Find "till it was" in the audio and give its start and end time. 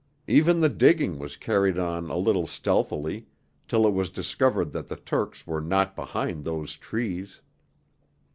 3.67-4.09